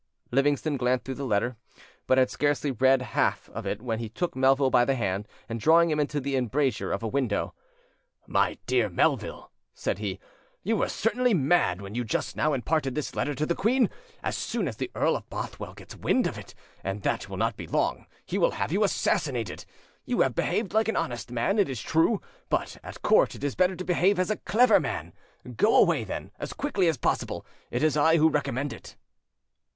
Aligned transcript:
Livingston 0.31 0.77
glanced 0.77 1.05
through 1.05 1.13
the 1.13 1.25
letter, 1.27 1.57
but 2.07 2.17
had 2.17 2.31
scarcely 2.31 2.71
read 2.71 3.01
the 3.01 3.13
half 3.13 3.49
of 3.49 3.67
it 3.67 3.83
when 3.83 3.99
he 3.99 4.09
took 4.09 4.35
Melville 4.35 4.71
by 4.71 4.83
the 4.83 4.95
hand, 4.95 5.27
and 5.47 5.59
drawing 5.59 5.91
him 5.91 5.99
into 5.99 6.19
the 6.19 6.35
embrasure 6.35 6.91
of 6.91 7.03
a 7.03 7.07
window, 7.07 7.53
"My 8.25 8.57
dear 8.65 8.89
Melville," 8.89 9.51
said 9.75 9.99
he, 9.99 10.19
"you 10.63 10.75
were 10.77 10.89
certainly 10.89 11.35
mad 11.35 11.83
when 11.83 11.93
you 11.93 12.03
just 12.03 12.35
now 12.35 12.51
imparted 12.53 12.95
this 12.95 13.13
letter 13.13 13.35
to 13.35 13.45
the 13.45 13.53
queen: 13.53 13.91
as 14.23 14.35
soon 14.35 14.67
as 14.67 14.77
the 14.77 14.89
Earl 14.95 15.15
of 15.17 15.29
Bothwell 15.29 15.75
gets 15.75 15.95
wind 15.95 16.25
of 16.25 16.35
it, 16.35 16.55
and 16.83 17.03
that 17.03 17.29
will 17.29 17.37
not 17.37 17.55
be 17.55 17.67
long, 17.67 18.07
he 18.25 18.39
will 18.39 18.53
have 18.57 18.71
you 18.71 18.83
assassinated. 18.83 19.65
You 20.07 20.21
have 20.21 20.33
behaved 20.33 20.73
like 20.73 20.87
an 20.87 20.97
honest 20.97 21.31
man, 21.31 21.59
it 21.59 21.69
is 21.69 21.79
true; 21.79 22.23
but 22.49 22.75
at 22.83 23.03
court 23.03 23.35
it 23.35 23.43
is 23.43 23.53
better 23.53 23.75
to 23.75 23.85
behave 23.85 24.17
as 24.17 24.31
a 24.31 24.37
clever 24.37 24.79
man. 24.79 25.13
Go 25.57 25.75
away, 25.77 26.03
then, 26.03 26.31
as 26.39 26.53
quickly 26.53 26.87
as 26.87 26.97
possible; 26.97 27.45
it 27.69 27.83
is 27.83 27.95
I 27.95 28.17
who 28.17 28.29
recommend 28.31 28.73
it." 28.73 28.95